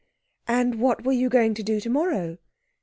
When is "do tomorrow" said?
1.61-2.39